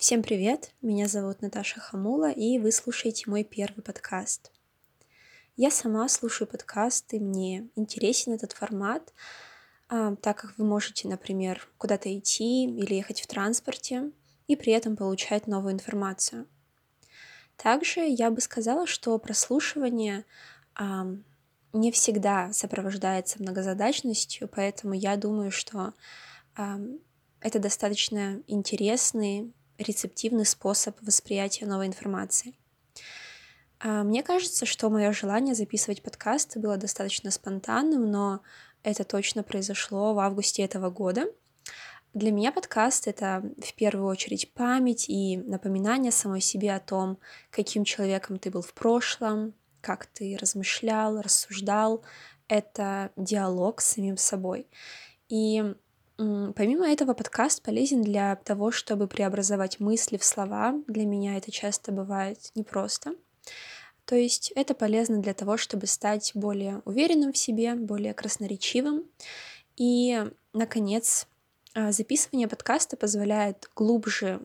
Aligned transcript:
Всем 0.00 0.22
привет! 0.22 0.72
Меня 0.80 1.08
зовут 1.08 1.42
Наташа 1.42 1.78
Хамула, 1.78 2.30
и 2.30 2.58
вы 2.58 2.72
слушаете 2.72 3.28
мой 3.28 3.44
первый 3.44 3.82
подкаст. 3.82 4.50
Я 5.58 5.70
сама 5.70 6.08
слушаю 6.08 6.48
подкасты, 6.48 7.20
мне 7.20 7.68
интересен 7.76 8.32
этот 8.32 8.52
формат, 8.52 9.12
а, 9.90 10.16
так 10.16 10.38
как 10.38 10.56
вы 10.56 10.64
можете, 10.64 11.06
например, 11.06 11.68
куда-то 11.76 12.18
идти 12.18 12.64
или 12.64 12.94
ехать 12.94 13.20
в 13.20 13.26
транспорте 13.26 14.10
и 14.46 14.56
при 14.56 14.72
этом 14.72 14.96
получать 14.96 15.46
новую 15.46 15.74
информацию. 15.74 16.48
Также 17.58 18.00
я 18.00 18.30
бы 18.30 18.40
сказала, 18.40 18.86
что 18.86 19.18
прослушивание 19.18 20.24
а, 20.74 21.08
не 21.74 21.92
всегда 21.92 22.54
сопровождается 22.54 23.42
многозадачностью, 23.42 24.48
поэтому 24.48 24.94
я 24.94 25.18
думаю, 25.18 25.50
что 25.50 25.92
а, 26.56 26.80
это 27.40 27.58
достаточно 27.58 28.42
интересный, 28.46 29.52
рецептивный 29.80 30.46
способ 30.46 30.96
восприятия 31.02 31.66
новой 31.66 31.86
информации. 31.86 32.54
А, 33.80 34.04
мне 34.04 34.22
кажется, 34.22 34.66
что 34.66 34.90
мое 34.90 35.12
желание 35.12 35.54
записывать 35.54 36.02
подкасты 36.02 36.60
было 36.60 36.76
достаточно 36.76 37.30
спонтанным, 37.30 38.10
но 38.10 38.42
это 38.82 39.04
точно 39.04 39.42
произошло 39.42 40.14
в 40.14 40.18
августе 40.18 40.62
этого 40.62 40.90
года. 40.90 41.26
Для 42.12 42.32
меня 42.32 42.50
подкаст— 42.50 43.06
это 43.08 43.42
в 43.62 43.74
первую 43.74 44.08
очередь 44.08 44.52
память 44.52 45.08
и 45.08 45.36
напоминание 45.36 46.10
самой 46.10 46.40
себе 46.40 46.74
о 46.74 46.80
том, 46.80 47.18
каким 47.50 47.84
человеком 47.84 48.38
ты 48.38 48.50
был 48.50 48.62
в 48.62 48.74
прошлом, 48.74 49.54
как 49.80 50.06
ты 50.06 50.36
размышлял, 50.38 51.20
рассуждал. 51.20 52.04
Это 52.48 53.12
диалог 53.16 53.80
с 53.80 53.92
самим 53.92 54.16
собой. 54.16 54.66
И 55.28 55.74
Помимо 56.54 56.86
этого, 56.86 57.14
подкаст 57.14 57.62
полезен 57.62 58.02
для 58.02 58.36
того, 58.36 58.72
чтобы 58.72 59.06
преобразовать 59.06 59.80
мысли 59.80 60.18
в 60.18 60.24
слова. 60.24 60.74
Для 60.86 61.06
меня 61.06 61.38
это 61.38 61.50
часто 61.50 61.92
бывает 61.92 62.50
непросто. 62.54 63.14
То 64.04 64.16
есть 64.16 64.52
это 64.54 64.74
полезно 64.74 65.22
для 65.22 65.32
того, 65.32 65.56
чтобы 65.56 65.86
стать 65.86 66.32
более 66.34 66.82
уверенным 66.84 67.32
в 67.32 67.38
себе, 67.38 67.74
более 67.74 68.12
красноречивым. 68.12 69.06
И, 69.78 70.22
наконец, 70.52 71.26
а, 71.72 71.90
записывание 71.90 72.48
подкаста 72.48 72.98
позволяет 72.98 73.70
глубже 73.74 74.40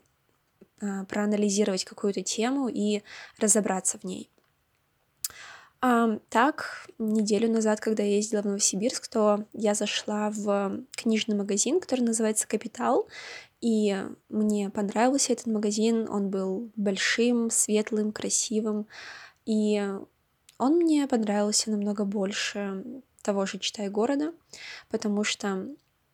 а, 0.80 1.04
проанализировать 1.06 1.84
какую-то 1.84 2.22
тему 2.22 2.70
и 2.70 3.02
разобраться 3.38 3.98
в 3.98 4.06
ней. 4.06 4.30
А, 5.82 6.20
так, 6.30 6.88
неделю 6.98 7.52
назад, 7.52 7.80
когда 7.80 8.04
я 8.04 8.16
ездила 8.16 8.42
в 8.42 8.46
Новосибирск, 8.46 9.08
то 9.08 9.46
я 9.54 9.74
зашла 9.74 10.30
в 10.32 10.82
книжный 10.92 11.36
магазин, 11.36 11.80
который 11.80 12.02
называется 12.02 12.48
«Капитал», 12.48 13.08
и 13.62 13.96
мне 14.30 14.70
понравился 14.70 15.34
этот 15.34 15.48
магазин, 15.48 16.08
он 16.10 16.30
был 16.30 16.72
большим, 16.76 17.50
светлым, 17.50 18.12
красивым, 18.12 18.88
и 19.46 19.84
он 20.58 20.76
мне 20.76 21.08
понравился 21.08 21.72
намного 21.72 22.06
больше 22.06 22.84
того 23.22 23.46
же 23.46 23.60
«Читай 23.60 23.90
города», 23.90 24.34
потому 24.90 25.24
что 25.24 25.68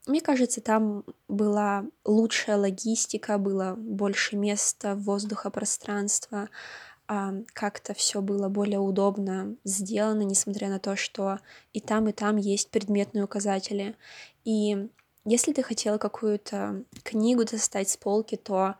мне 0.08 0.20
кажется, 0.20 0.62
там 0.62 1.03
была 1.28 1.86
лучшая 2.06 2.58
логистика, 2.58 3.38
было 3.38 3.75
больше 3.78 4.36
места, 4.36 4.96
воздуха, 4.96 5.52
пространства, 5.52 6.50
как-то 7.54 7.94
все 7.94 8.22
было 8.22 8.48
более 8.48 8.80
удобно 8.80 9.56
сделано, 9.64 10.22
несмотря 10.22 10.70
на 10.70 10.80
то, 10.80 10.95
что 10.95 11.40
и 11.73 11.81
там, 11.81 12.08
и 12.08 12.14
там 12.14 12.38
есть 12.38 12.72
предметные 12.72 13.26
указатели. 13.26 13.95
И 14.45 14.90
если 15.26 15.52
ты 15.52 15.62
хотела 15.62 15.98
какую-то 15.98 16.84
книгу 17.03 17.44
достать 17.44 17.90
с 17.90 17.98
полки, 17.98 18.38
то 18.38 18.76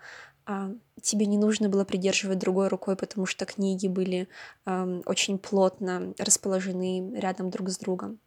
а, 0.45 0.71
тебе 1.01 1.25
не 1.25 1.38
нужно 1.38 1.69
было 1.69 1.83
придерживать 1.83 2.39
другой 2.39 2.67
рукой, 2.67 2.95
потому 2.95 3.25
что 3.25 3.45
книги 3.45 3.88
были 3.88 4.27
а, 4.66 5.01
очень 5.05 5.38
плотно 5.38 6.13
расположены 6.17 7.13
рядом 7.16 7.49
друг 7.49 7.69
с 7.69 7.77
другом. 7.77 8.19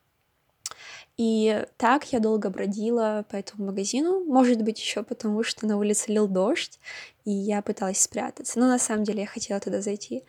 И 1.17 1.65
так 1.77 2.13
я 2.13 2.19
долго 2.19 2.51
бродила 2.51 3.25
по 3.31 3.37
этому 3.37 3.67
магазину, 3.67 4.25
может 4.25 4.63
быть, 4.63 4.81
еще 4.81 5.05
потому, 5.05 5.45
что 5.45 5.67
на 5.67 5.79
улице 5.79 6.11
лил 6.11 6.27
дождь, 6.27 6.81
и 7.25 7.31
я 7.31 7.63
пыталась 7.63 8.01
спрятаться. 8.01 8.59
Но 8.59 8.67
на 8.67 8.81
самом 8.81 9.05
деле 9.05 9.21
я 9.21 9.27
хотела 9.27 9.61
туда 9.61 9.81
зайти. 9.81 10.25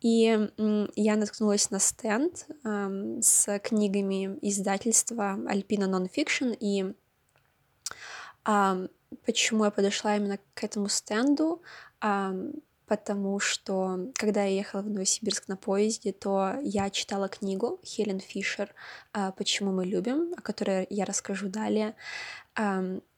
И 0.00 0.50
я 0.96 1.16
наткнулась 1.16 1.70
на 1.70 1.78
стенд 1.78 2.46
э, 2.64 3.18
с 3.22 3.58
книгами 3.60 4.36
издательства 4.42 5.38
Alpina 5.46 5.88
Nonfiction, 5.88 6.56
и 6.58 6.94
э, 8.44 8.88
почему 9.24 9.64
я 9.64 9.70
подошла 9.70 10.16
именно 10.16 10.40
к 10.54 10.64
этому 10.64 10.88
стенду? 10.88 11.62
Э, 12.02 12.32
потому 12.86 13.38
что 13.40 14.10
когда 14.14 14.44
я 14.44 14.56
ехала 14.56 14.82
в 14.82 14.90
Новосибирск 14.90 15.48
на 15.48 15.56
поезде, 15.56 16.12
то 16.12 16.56
я 16.62 16.90
читала 16.90 17.28
книгу 17.28 17.80
Хелен 17.84 18.20
Фишер 18.20 18.74
а, 19.12 19.32
«Почему 19.32 19.72
мы 19.72 19.86
любим», 19.86 20.34
о 20.36 20.40
которой 20.40 20.86
я 20.90 21.04
расскажу 21.04 21.48
далее. 21.48 21.94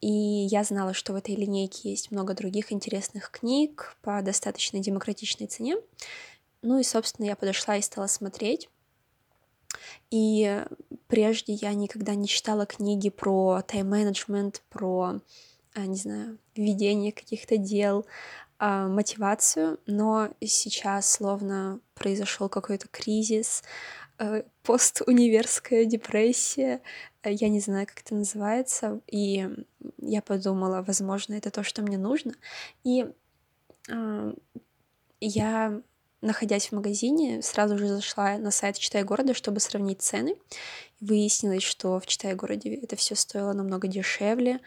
И 0.01 0.09
я 0.11 0.65
знала, 0.65 0.95
что 0.95 1.13
в 1.13 1.17
этой 1.17 1.35
линейке 1.35 1.91
есть 1.91 2.11
много 2.11 2.33
других 2.33 2.73
интересных 2.73 3.31
книг 3.31 3.97
по 4.01 4.23
достаточно 4.23 4.79
демократичной 4.79 5.47
цене. 5.47 5.77
Ну 6.63 6.79
и, 6.79 6.83
собственно, 6.83 7.27
я 7.27 7.37
подошла 7.37 7.77
и 7.77 7.83
стала 7.83 8.07
смотреть. 8.07 8.71
И 10.11 10.65
прежде 11.09 11.53
я 11.53 11.75
никогда 11.75 12.15
не 12.15 12.29
читала 12.29 12.65
книги 12.65 13.11
про 13.11 13.63
тайм-менеджмент, 13.63 14.63
про, 14.71 15.21
а, 15.75 15.87
не 15.87 15.97
знаю, 15.97 16.39
ведение 16.55 17.13
каких-то 17.13 17.57
дел, 17.57 18.07
а, 18.59 18.89
мотивацию, 18.89 19.79
но 19.87 20.31
сейчас 20.41 21.11
словно 21.11 21.81
произошел 21.95 22.49
какой-то 22.49 22.89
кризис, 22.89 23.63
э, 24.19 24.45
постуниверская 24.63 25.85
депрессия, 25.85 26.81
э, 27.23 27.33
я 27.33 27.49
не 27.49 27.61
знаю, 27.61 27.87
как 27.87 28.01
это 28.01 28.15
называется, 28.15 29.01
и 29.07 29.49
я 29.99 30.23
подумала, 30.23 30.83
возможно, 30.83 31.35
это 31.35 31.51
то, 31.51 31.63
что 31.63 31.83
мне 31.83 31.99
нужно, 31.99 32.33
и 32.83 33.07
э, 33.89 34.35
я 35.21 35.83
находясь 36.23 36.69
в 36.69 36.73
магазине, 36.73 37.43
сразу 37.43 37.79
же 37.79 37.89
зашла 37.89 38.39
на 38.39 38.51
сайт 38.51 38.79
Читай 38.79 39.05
города, 39.05 39.35
чтобы 39.35 39.61
сравнить 39.61 40.03
цены. 40.03 40.37
Выяснилось, 41.01 41.63
что 41.63 42.01
в 42.01 42.07
Читай 42.07 42.35
городе 42.35 42.75
это 42.75 42.97
все 42.97 43.15
стоило 43.15 43.53
намного 43.53 43.87
дешевле. 43.87 44.61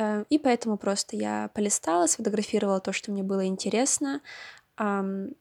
Э, 0.00 0.24
и 0.30 0.38
поэтому 0.38 0.78
просто 0.78 1.16
я 1.16 1.50
полистала, 1.54 2.06
сфотографировала 2.06 2.80
то, 2.80 2.92
что 2.92 3.12
мне 3.12 3.22
было 3.22 3.46
интересно, 3.46 4.20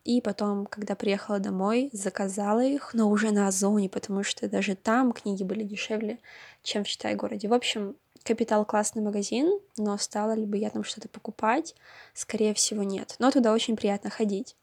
и 0.03 0.19
потом, 0.21 0.65
когда 0.65 0.95
приехала 0.95 1.39
домой, 1.39 1.89
заказала 1.93 2.61
их, 2.61 2.93
но 2.93 3.09
уже 3.09 3.31
на 3.31 3.47
Озоне, 3.47 3.87
потому 3.87 4.21
что 4.21 4.49
даже 4.49 4.75
там 4.75 5.13
книги 5.13 5.43
были 5.43 5.63
дешевле, 5.63 6.19
чем 6.61 6.83
в 6.83 6.89
Читай-городе. 6.89 7.47
В 7.47 7.53
общем, 7.53 7.95
Капитал 8.23 8.65
классный 8.65 9.01
магазин, 9.01 9.59
но 9.77 9.97
стала 9.97 10.33
ли 10.33 10.45
бы 10.45 10.57
я 10.57 10.69
там 10.69 10.83
что-то 10.83 11.07
покупать? 11.07 11.75
Скорее 12.13 12.53
всего, 12.53 12.83
нет. 12.83 13.15
Но 13.19 13.31
туда 13.31 13.53
очень 13.53 13.77
приятно 13.77 14.09
ходить. 14.09 14.55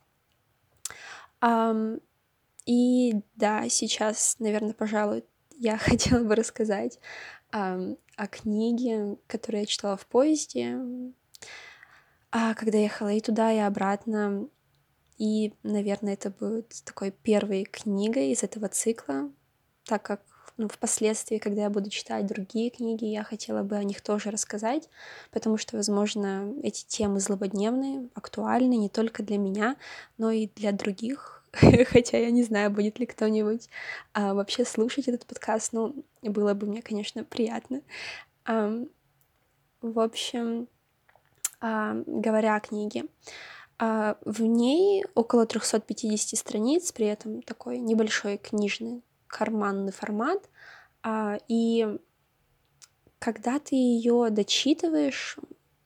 И 2.66 3.14
да, 3.34 3.68
сейчас, 3.68 4.36
наверное, 4.38 4.74
пожалуй, 4.74 5.24
я 5.58 5.78
хотела 5.78 6.22
бы 6.22 6.34
рассказать 6.34 6.98
о 7.56 8.26
книге, 8.28 9.18
которую 9.26 9.60
я 9.60 9.66
читала 9.66 9.96
в 9.96 10.06
поезде, 10.06 10.78
а 12.30 12.54
когда 12.54 12.78
ехала 12.78 13.12
и 13.12 13.20
туда, 13.20 13.52
и 13.52 13.58
обратно. 13.58 14.48
И, 15.18 15.54
наверное, 15.62 16.14
это 16.14 16.30
будет 16.30 16.82
такой 16.84 17.10
первой 17.10 17.64
книгой 17.64 18.32
из 18.32 18.42
этого 18.42 18.68
цикла, 18.68 19.30
так 19.84 20.02
как 20.02 20.20
ну, 20.58 20.68
впоследствии, 20.68 21.38
когда 21.38 21.62
я 21.62 21.70
буду 21.70 21.90
читать 21.90 22.26
другие 22.26 22.70
книги, 22.70 23.04
я 23.04 23.24
хотела 23.24 23.62
бы 23.62 23.76
о 23.76 23.84
них 23.84 24.00
тоже 24.00 24.30
рассказать, 24.30 24.88
потому 25.30 25.58
что, 25.58 25.76
возможно, 25.76 26.52
эти 26.62 26.86
темы 26.86 27.20
злободневные, 27.20 28.08
актуальны 28.14 28.76
не 28.76 28.88
только 28.88 29.22
для 29.22 29.38
меня, 29.38 29.76
но 30.16 30.30
и 30.30 30.48
для 30.48 30.72
других 30.72 31.45
хотя 31.52 32.18
я 32.18 32.30
не 32.30 32.42
знаю, 32.42 32.70
будет 32.70 32.98
ли 32.98 33.06
кто-нибудь 33.06 33.68
а, 34.12 34.34
вообще 34.34 34.64
слушать 34.64 35.08
этот 35.08 35.26
подкаст, 35.26 35.72
но 35.72 35.94
было 36.22 36.54
бы 36.54 36.66
мне, 36.66 36.82
конечно, 36.82 37.24
приятно. 37.24 37.82
А, 38.44 38.72
в 39.80 40.00
общем, 40.00 40.68
а, 41.60 41.94
говоря 42.06 42.56
о 42.56 42.60
книге, 42.60 43.04
а, 43.78 44.16
в 44.24 44.42
ней 44.42 45.04
около 45.14 45.46
350 45.46 46.38
страниц, 46.38 46.92
при 46.92 47.06
этом 47.06 47.42
такой 47.42 47.78
небольшой 47.78 48.38
книжный 48.38 49.02
карманный 49.26 49.92
формат, 49.92 50.48
а, 51.02 51.38
и 51.48 51.98
когда 53.18 53.58
ты 53.58 53.74
ее 53.74 54.28
дочитываешь, 54.30 55.38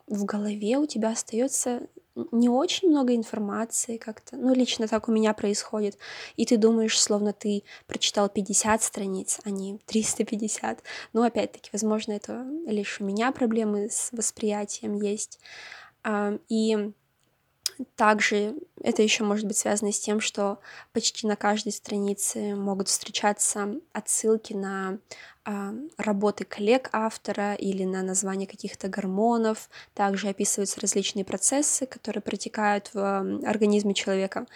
в 0.06 0.24
голове 0.24 0.78
у 0.78 0.86
тебя 0.86 1.10
остается 1.10 1.86
не 2.32 2.48
очень 2.48 2.90
много 2.90 3.14
информации 3.14 3.96
как-то. 3.96 4.36
Ну, 4.36 4.54
лично 4.54 4.88
так 4.88 5.08
у 5.08 5.12
меня 5.12 5.32
происходит. 5.32 5.96
И 6.36 6.44
ты 6.44 6.56
думаешь, 6.56 7.00
словно 7.00 7.32
ты 7.32 7.62
прочитал 7.86 8.28
50 8.28 8.82
страниц, 8.82 9.40
а 9.44 9.50
не 9.50 9.78
350. 9.86 10.82
Но 11.12 11.22
опять-таки, 11.22 11.70
возможно, 11.72 12.12
это 12.12 12.46
лишь 12.66 13.00
у 13.00 13.04
меня 13.04 13.32
проблемы 13.32 13.88
с 13.90 14.10
восприятием 14.12 14.94
есть. 14.94 15.38
И 16.48 16.92
Также 17.96 18.54
это 18.82 19.02
еще 19.02 19.24
может 19.24 19.46
быть 19.46 19.56
связано 19.56 19.92
с 19.92 20.00
тем, 20.00 20.20
что 20.20 20.58
почти 20.92 21.26
на 21.26 21.36
каждой 21.36 21.72
странице 21.72 22.54
могут 22.54 22.88
встречаться 22.88 23.76
отсылки 23.92 24.52
на 24.52 24.98
э, 25.44 25.72
работы 25.98 26.44
коллег 26.44 26.88
автора 26.92 27.54
или 27.54 27.84
на 27.84 28.02
название 28.02 28.46
каких-то 28.46 28.88
гормонов. 28.88 29.70
Также 29.94 30.28
описываются 30.28 30.80
различные 30.80 31.24
процессы, 31.24 31.86
которые 31.86 32.22
протекают 32.22 32.90
в 32.94 33.00
организме 33.44 33.94
человека. 33.94 34.46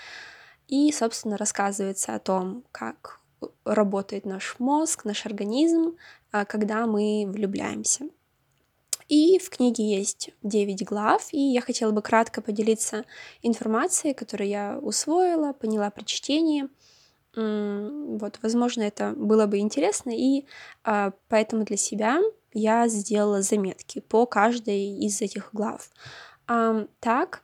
И, 0.68 0.90
собственно, 0.92 1.36
рассказывается 1.36 2.14
о 2.14 2.18
том, 2.18 2.64
как 2.72 3.20
работает 3.64 4.24
наш 4.24 4.56
мозг, 4.58 5.04
наш 5.04 5.26
организм, 5.26 5.96
э, 6.32 6.44
когда 6.44 6.86
мы 6.86 7.26
влюбляемся. 7.26 8.06
И 9.08 9.38
в 9.38 9.50
книге 9.50 9.96
есть 9.96 10.30
9 10.42 10.84
глав, 10.84 11.28
и 11.32 11.38
я 11.38 11.60
хотела 11.60 11.90
бы 11.90 12.02
кратко 12.02 12.40
поделиться 12.40 13.04
информацией, 13.42 14.14
которую 14.14 14.48
я 14.48 14.78
усвоила, 14.80 15.52
поняла 15.52 15.90
при 15.90 16.04
чтении. 16.04 16.68
Вот, 17.36 18.38
возможно, 18.42 18.82
это 18.82 19.12
было 19.16 19.46
бы 19.46 19.58
интересно, 19.58 20.10
и 20.10 20.46
а, 20.84 21.12
поэтому 21.28 21.64
для 21.64 21.76
себя 21.76 22.20
я 22.52 22.86
сделала 22.88 23.42
заметки 23.42 24.00
по 24.00 24.24
каждой 24.24 24.98
из 25.04 25.20
этих 25.20 25.50
глав. 25.52 25.90
Так, 26.46 27.43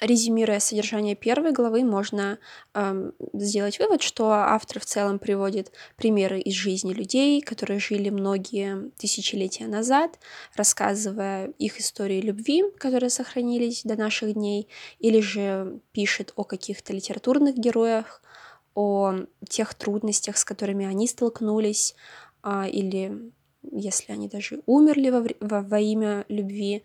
резюмируя 0.00 0.60
содержание 0.60 1.14
первой 1.14 1.52
главы, 1.52 1.84
можно 1.84 2.38
э, 2.74 3.10
сделать 3.32 3.78
вывод, 3.78 4.02
что 4.02 4.30
автор 4.30 4.80
в 4.80 4.84
целом 4.84 5.18
приводит 5.18 5.72
примеры 5.96 6.40
из 6.40 6.54
жизни 6.54 6.92
людей, 6.92 7.40
которые 7.40 7.80
жили 7.80 8.10
многие 8.10 8.90
тысячелетия 8.96 9.66
назад, 9.66 10.18
рассказывая 10.54 11.48
их 11.58 11.80
истории 11.80 12.20
любви, 12.20 12.64
которые 12.78 13.10
сохранились 13.10 13.82
до 13.84 13.96
наших 13.96 14.34
дней, 14.34 14.68
или 14.98 15.20
же 15.20 15.80
пишет 15.92 16.32
о 16.36 16.44
каких-то 16.44 16.92
литературных 16.92 17.56
героях, 17.56 18.22
о 18.74 19.14
тех 19.48 19.74
трудностях, 19.74 20.36
с 20.36 20.44
которыми 20.44 20.86
они 20.86 21.08
столкнулись, 21.08 21.96
э, 22.44 22.68
или 22.70 23.32
если 23.70 24.12
они 24.12 24.28
даже 24.28 24.62
умерли 24.66 25.10
во, 25.10 25.26
во, 25.40 25.62
во 25.62 25.80
имя 25.80 26.24
любви. 26.28 26.84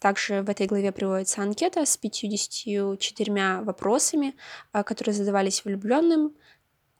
Также 0.00 0.42
в 0.42 0.50
этой 0.50 0.66
главе 0.66 0.90
приводится 0.90 1.42
анкета 1.42 1.86
с 1.86 1.96
54 1.96 3.60
вопросами, 3.60 4.34
а, 4.72 4.82
которые 4.82 5.14
задавались 5.14 5.64
влюбленным, 5.64 6.34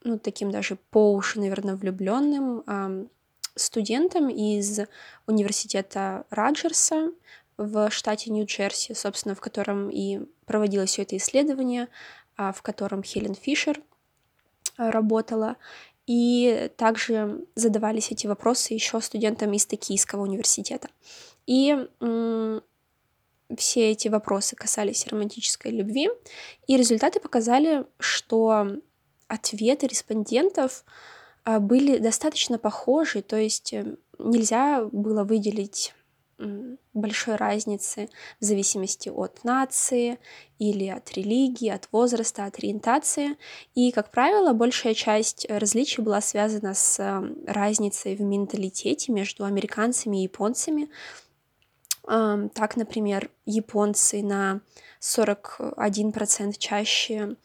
ну, 0.04 0.20
таким 0.20 0.52
даже 0.52 0.76
по 0.90 1.12
уши, 1.14 1.40
наверное, 1.40 1.74
влюбленным 1.74 3.10
студентам 3.56 4.28
из 4.28 4.80
университета 5.26 6.26
Раджерса 6.30 7.10
в 7.56 7.90
штате 7.90 8.30
Нью-Джерси, 8.30 8.94
собственно, 8.94 9.34
в 9.34 9.40
котором 9.40 9.90
и 9.90 10.20
проводилось 10.46 10.90
все 10.90 11.02
это 11.02 11.16
исследование, 11.16 11.88
а, 12.36 12.52
в 12.52 12.62
котором 12.62 13.02
Хелен 13.02 13.34
Фишер 13.34 13.80
а, 14.76 14.90
работала. 14.90 15.56
И 16.06 16.70
также 16.76 17.46
задавались 17.54 18.10
эти 18.10 18.26
вопросы 18.26 18.74
еще 18.74 19.00
студентам 19.00 19.52
из 19.52 19.66
Токийского 19.66 20.22
университета. 20.22 20.88
И 21.46 21.76
все 23.56 23.90
эти 23.90 24.08
вопросы 24.08 24.56
касались 24.56 25.06
романтической 25.06 25.70
любви, 25.70 26.08
и 26.66 26.76
результаты 26.76 27.20
показали, 27.20 27.84
что 27.98 28.66
ответы 29.28 29.86
респондентов 29.86 30.84
а, 31.44 31.60
были 31.60 31.98
достаточно 31.98 32.58
похожи, 32.58 33.22
то 33.22 33.36
есть 33.36 33.72
э, 33.72 33.96
нельзя 34.18 34.84
было 34.90 35.24
выделить 35.24 35.94
большой 36.92 37.36
разницы 37.36 38.08
в 38.40 38.44
зависимости 38.44 39.08
от 39.08 39.44
нации 39.44 40.18
или 40.58 40.88
от 40.88 41.12
религии, 41.12 41.68
от 41.68 41.88
возраста, 41.92 42.44
от 42.44 42.58
ориентации. 42.58 43.36
И, 43.74 43.92
как 43.92 44.10
правило, 44.10 44.52
большая 44.52 44.94
часть 44.94 45.46
различий 45.48 46.02
была 46.02 46.20
связана 46.20 46.74
с 46.74 46.98
э, 46.98 47.22
разницей 47.46 48.16
в 48.16 48.20
менталитете 48.20 49.12
между 49.12 49.44
американцами 49.44 50.18
и 50.18 50.22
японцами. 50.24 50.88
Так, 52.06 52.76
например, 52.76 53.30
японцы 53.46 54.22
на 54.22 54.60
41% 55.00 56.54
чаще 56.58 57.36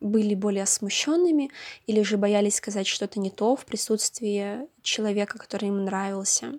были 0.00 0.34
более 0.34 0.66
смущенными 0.66 1.50
или 1.86 2.02
же 2.02 2.18
боялись 2.18 2.56
сказать 2.56 2.86
что-то 2.86 3.18
не 3.18 3.30
то 3.30 3.56
в 3.56 3.64
присутствии 3.64 4.68
человека, 4.82 5.38
который 5.38 5.68
им 5.68 5.84
нравился. 5.84 6.58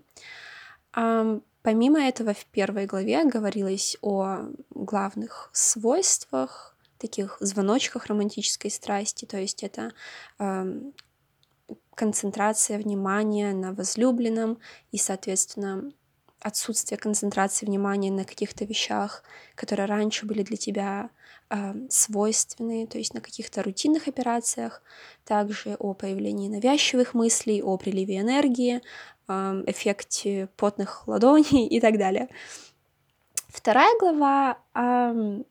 Помимо 0.92 2.02
этого, 2.02 2.34
в 2.34 2.46
первой 2.46 2.86
главе 2.86 3.24
говорилось 3.26 3.98
о 4.02 4.50
главных 4.72 5.50
свойствах, 5.54 6.76
таких 6.98 7.38
звоночках 7.40 8.08
романтической 8.08 8.72
страсти, 8.72 9.26
то 9.26 9.38
есть 9.38 9.64
это 9.64 9.94
концентрация 11.96 12.78
внимания 12.78 13.54
на 13.54 13.74
возлюбленном 13.74 14.60
и, 14.92 14.98
соответственно, 14.98 15.92
отсутствие 16.40 16.98
концентрации 16.98 17.66
внимания 17.66 18.12
на 18.12 18.26
каких-то 18.26 18.66
вещах, 18.66 19.24
которые 19.56 19.88
раньше 19.88 20.26
были 20.26 20.44
для 20.44 20.58
тебя 20.58 21.10
э, 21.50 21.74
свойственны, 21.90 22.88
то 22.88 22.98
есть 22.98 23.14
на 23.14 23.22
каких-то 23.22 23.62
рутинных 23.62 24.08
операциях, 24.08 24.82
также 25.26 25.76
о 25.76 25.94
появлении 25.94 26.50
навязчивых 26.50 27.14
мыслей, 27.14 27.62
о 27.62 27.78
приливе 27.78 28.20
энергии, 28.20 28.82
э, 29.28 29.64
эффекте 29.68 30.48
потных 30.56 31.08
ладоней 31.08 31.68
и 31.68 31.80
так 31.80 31.98
далее. 31.98 32.30
Вторая 33.50 33.98
глава 34.00 34.60
э, 34.76 35.44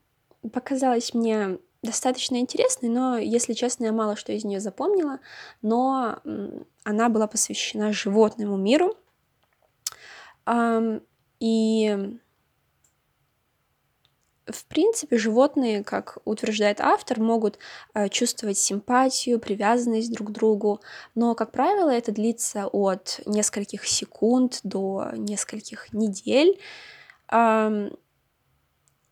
показалась 0.52 1.12
мне 1.12 1.58
достаточно 1.82 2.36
интересной, 2.36 2.88
но, 2.88 3.18
если 3.18 3.52
честно, 3.52 3.84
я 3.84 3.92
мало 3.92 4.16
что 4.16 4.32
из 4.32 4.44
нее 4.44 4.60
запомнила, 4.60 5.20
но 5.62 6.18
она 6.84 7.08
была 7.08 7.26
посвящена 7.26 7.92
животному 7.92 8.56
миру, 8.56 8.96
и 11.40 12.18
в 14.50 14.64
принципе, 14.64 15.18
животные, 15.18 15.84
как 15.84 16.18
утверждает 16.24 16.80
автор, 16.80 17.20
могут 17.20 17.58
э, 17.94 18.08
чувствовать 18.08 18.56
симпатию, 18.56 19.38
привязанность 19.38 20.12
друг 20.12 20.28
к 20.28 20.32
другу, 20.32 20.80
но, 21.14 21.34
как 21.34 21.52
правило, 21.52 21.90
это 21.90 22.12
длится 22.12 22.66
от 22.66 23.20
нескольких 23.26 23.86
секунд 23.86 24.60
до 24.62 25.10
нескольких 25.14 25.92
недель. 25.92 26.58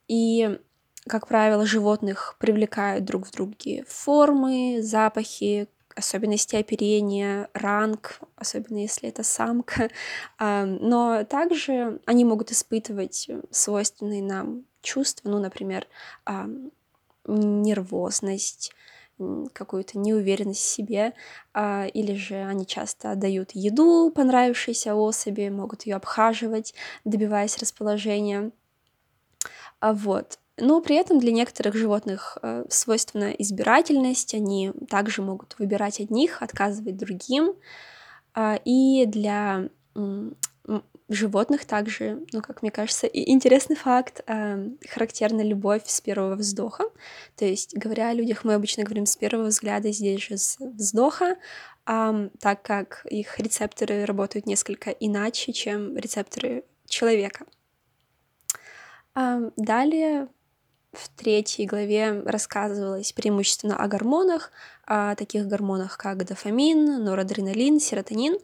И, 0.09 0.59
как 1.07 1.29
правило, 1.29 1.67
животных 1.67 2.37
привлекают 2.39 3.05
друг 3.05 3.27
в 3.27 3.33
друге 3.33 3.85
формы, 3.87 4.79
запахи, 4.81 5.69
особенности 5.97 6.57
оперения, 6.57 7.49
ранг, 7.55 8.21
особенно 8.37 8.79
если 8.79 9.09
это 9.09 9.23
самка. 9.23 9.91
Но 10.39 11.25
также 11.25 12.01
они 12.07 12.25
могут 12.25 12.53
испытывать 12.53 13.29
свойственные 13.51 14.23
нам 14.23 14.65
чувства, 14.83 15.29
ну, 15.31 15.41
например, 15.41 15.87
нервозность, 17.27 18.73
какую-то 19.53 19.99
неуверенность 19.99 20.61
в 20.61 20.67
себе, 20.67 21.15
а, 21.55 21.87
или 21.87 22.15
же 22.15 22.37
они 22.37 22.67
часто 22.67 23.15
дают 23.15 23.53
еду 23.55 24.13
понравившейся 24.15 24.95
особи, 24.95 25.49
могут 25.49 25.87
ее 25.87 25.97
обхаживать, 25.97 26.75
добиваясь 27.05 27.59
расположения. 27.59 28.51
А 29.81 29.93
Вот. 29.95 30.39
Но 30.59 30.81
при 30.81 30.97
этом 30.97 31.19
для 31.19 31.33
некоторых 31.33 31.75
животных 31.75 32.39
э, 32.41 32.65
свойственна 32.71 33.31
избирательность, 33.33 34.33
они 34.35 34.73
также 34.89 35.21
могут 35.21 35.55
выбирать 35.59 36.01
одних, 36.01 36.41
отказывать 36.41 36.97
другим. 36.97 37.55
Э, 38.35 38.57
и 38.65 39.05
для 39.07 39.69
животных 41.09 41.65
также, 41.65 42.25
ну, 42.33 42.43
как 42.43 42.63
мне 42.63 42.71
кажется, 42.71 43.07
интересный 43.07 43.77
факт, 43.77 44.23
э, 44.27 44.71
характерна 44.89 45.43
любовь 45.43 45.83
с 45.87 46.01
первого 46.01 46.35
вздоха. 46.35 46.85
То 47.37 47.45
есть, 47.45 47.77
говоря 47.77 48.09
о 48.09 48.15
людях, 48.15 48.45
мы 48.45 48.55
обычно 48.55 48.83
говорим 48.83 49.07
с 49.07 49.17
первого 49.17 49.47
взгляда, 49.47 49.93
здесь 49.93 50.21
же 50.21 50.37
с 50.37 50.57
вздоха, 50.59 51.37
э, 51.87 52.31
так 52.41 52.63
как 52.63 53.07
их 53.11 53.39
рецепторы 53.39 54.05
работают 54.05 54.47
несколько 54.47 54.91
иначе, 54.91 55.53
чем 55.53 55.97
рецепторы 55.97 56.65
человека. 56.87 57.47
Далее 59.57 60.29
в 60.97 61.09
третьей 61.11 61.67
главе 61.67 62.23
рассказывалось 62.25 63.13
преимущественно 63.13 63.77
о 63.77 63.87
гормонах, 63.89 64.51
о 64.87 65.15
таких 65.15 65.47
гормонах, 65.47 65.97
как 65.97 66.25
дофамин, 66.25 67.05
норадреналин, 67.05 67.81
серотонин. 67.81 68.39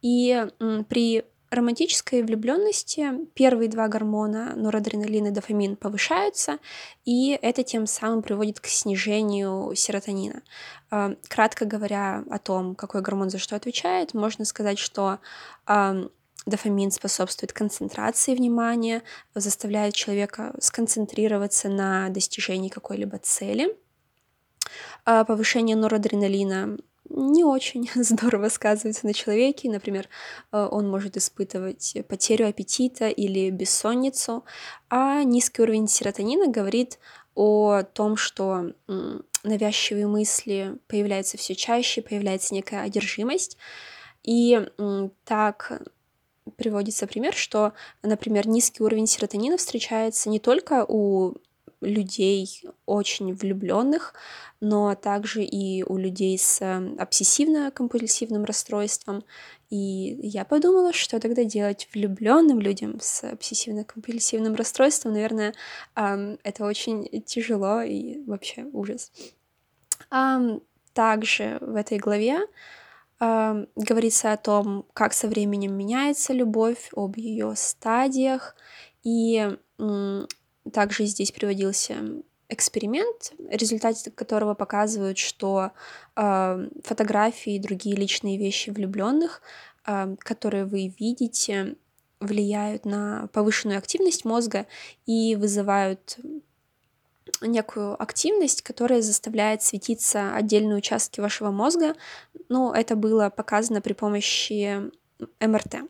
И 0.00 0.46
при 0.88 1.24
романтической 1.50 2.22
влюбленности 2.22 3.26
первые 3.34 3.68
два 3.68 3.88
гормона, 3.88 4.54
норадреналин 4.54 5.26
и 5.26 5.30
дофамин, 5.30 5.76
повышаются, 5.76 6.58
и 7.04 7.38
это 7.40 7.62
тем 7.62 7.86
самым 7.86 8.22
приводит 8.22 8.60
к 8.60 8.66
снижению 8.66 9.72
серотонина. 9.74 10.42
А, 10.90 11.14
кратко 11.28 11.64
говоря 11.64 12.24
о 12.30 12.38
том, 12.38 12.74
какой 12.74 13.00
гормон 13.00 13.30
за 13.30 13.38
что 13.38 13.56
отвечает, 13.56 14.14
можно 14.14 14.44
сказать, 14.44 14.78
что 14.78 15.18
дофамин 16.46 16.90
способствует 16.90 17.52
концентрации 17.52 18.34
внимания, 18.34 19.02
заставляет 19.34 19.94
человека 19.94 20.54
сконцентрироваться 20.60 21.68
на 21.68 22.08
достижении 22.08 22.68
какой-либо 22.68 23.18
цели. 23.18 23.76
А 25.04 25.24
повышение 25.24 25.76
норадреналина 25.76 26.78
не 27.10 27.44
очень 27.44 27.88
здорово 27.94 28.48
сказывается 28.48 29.06
на 29.06 29.14
человеке. 29.14 29.70
Например, 29.70 30.08
э, 30.52 30.68
он 30.70 30.88
может 30.88 31.16
испытывать 31.16 31.96
потерю 32.08 32.48
аппетита 32.48 33.08
или 33.08 33.50
бессонницу, 33.50 34.44
а 34.90 35.22
низкий 35.22 35.62
уровень 35.62 35.88
серотонина 35.88 36.48
говорит 36.48 36.98
о 37.34 37.82
том, 37.82 38.16
что 38.16 38.72
навязчивые 39.44 40.08
мысли 40.08 40.76
появляются 40.88 41.36
все 41.36 41.54
чаще, 41.54 42.02
появляется 42.02 42.52
некая 42.52 42.82
одержимость. 42.82 43.56
И 44.24 44.60
так 45.24 45.80
приводится 46.56 47.06
пример, 47.06 47.34
что, 47.34 47.72
например, 48.02 48.48
низкий 48.48 48.82
уровень 48.82 49.06
серотонина 49.06 49.56
встречается 49.56 50.28
не 50.28 50.38
только 50.38 50.84
у 50.86 51.34
людей 51.80 52.64
очень 52.86 53.34
влюбленных, 53.34 54.14
но 54.60 54.94
также 54.94 55.44
и 55.44 55.84
у 55.84 55.96
людей 55.96 56.36
с 56.36 56.60
эм, 56.60 56.96
обсессивно-компульсивным 56.98 58.44
расстройством. 58.44 59.24
И 59.70 60.18
я 60.22 60.44
подумала, 60.44 60.92
что 60.92 61.20
тогда 61.20 61.44
делать 61.44 61.88
влюбленным 61.92 62.60
людям 62.60 62.98
с 63.00 63.22
обсессивно-компульсивным 63.24 64.56
расстройством, 64.56 65.12
наверное, 65.12 65.54
это 65.94 66.64
очень 66.64 67.22
тяжело 67.22 67.82
и 67.82 68.24
вообще 68.24 68.64
ужас. 68.72 69.12
Также 70.94 71.58
в 71.60 71.76
этой 71.76 71.98
главе 71.98 72.40
говорится 73.20 74.32
о 74.32 74.36
том, 74.36 74.86
как 74.92 75.12
со 75.12 75.28
временем 75.28 75.76
меняется 75.76 76.32
любовь, 76.32 76.90
об 76.94 77.16
ее 77.16 77.54
стадиях, 77.56 78.54
и 79.02 79.56
также 80.72 81.06
здесь 81.06 81.32
приводился 81.32 81.94
эксперимент, 82.48 83.32
результаты 83.50 84.10
которого 84.10 84.54
показывают, 84.54 85.18
что 85.18 85.72
фотографии 86.14 87.56
и 87.56 87.60
другие 87.60 87.96
личные 87.96 88.38
вещи 88.38 88.70
влюбленных, 88.70 89.42
которые 89.84 90.64
вы 90.64 90.94
видите, 90.98 91.76
влияют 92.20 92.84
на 92.84 93.28
повышенную 93.32 93.78
активность 93.78 94.24
мозга 94.24 94.66
и 95.06 95.36
вызывают 95.36 96.18
некую 97.40 98.00
активность, 98.00 98.62
которая 98.62 99.02
заставляет 99.02 99.62
светиться 99.62 100.34
отдельные 100.34 100.76
участки 100.76 101.20
вашего 101.20 101.50
мозга. 101.50 101.94
Ну, 102.48 102.72
это 102.72 102.96
было 102.96 103.30
показано 103.30 103.80
при 103.80 103.92
помощи 103.92 104.90
МРТ. 105.40 105.88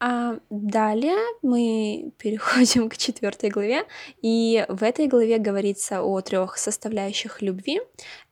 А 0.00 0.38
далее 0.48 1.18
мы 1.42 2.12
переходим 2.18 2.88
к 2.88 2.96
четвертой 2.96 3.50
главе, 3.50 3.84
и 4.22 4.64
в 4.68 4.82
этой 4.82 5.06
главе 5.06 5.38
говорится 5.38 6.02
о 6.02 6.20
трех 6.20 6.56
составляющих 6.56 7.42
любви. 7.42 7.80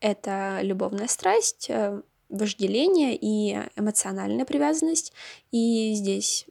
Это 0.01 0.61
любовная 0.63 1.09
страсть, 1.09 1.69
э, 1.69 2.01
вожделение 2.29 3.17
и 3.21 3.59
эмоциональная 3.77 4.45
привязанность. 4.45 5.13
И 5.51 5.93
здесь 5.95 6.47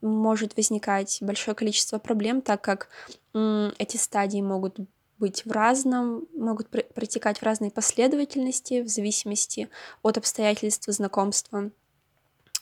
может 0.00 0.56
возникать 0.56 1.18
большое 1.20 1.54
количество 1.54 1.98
проблем, 1.98 2.40
так 2.40 2.62
как 2.62 2.88
эти 3.32 3.96
стадии 3.96 4.40
могут 4.40 4.78
быть 5.18 5.44
в 5.44 5.52
разном, 5.52 6.26
могут 6.34 6.68
протекать 6.68 7.38
в 7.38 7.42
разной 7.42 7.70
последовательности 7.70 8.82
в 8.82 8.88
зависимости 8.88 9.68
от 10.02 10.18
обстоятельств 10.18 10.88
знакомства 10.88 11.70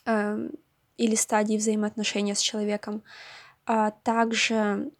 эм, 0.04 0.52
или 0.96 1.14
стадии 1.14 1.56
взаимоотношения 1.56 2.34
с 2.34 2.40
человеком. 2.40 3.02
А 3.66 3.90
также 3.90 4.90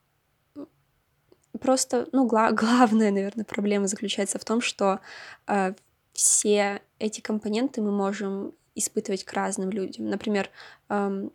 просто, 1.60 2.08
ну, 2.12 2.26
гла- 2.26 2.52
главная, 2.52 3.10
наверное, 3.10 3.44
проблема 3.44 3.86
заключается 3.86 4.38
в 4.38 4.44
том, 4.44 4.60
что 4.60 5.00
э, 5.46 5.75
все 6.12 6.82
эти 6.98 7.20
компоненты 7.20 7.82
мы 7.82 7.92
можем 7.92 8.54
испытывать 8.75 9.25
к 9.25 9.32
разным 9.32 9.70
людям. 9.70 10.08
Например, 10.08 10.50
э, 10.88 11.28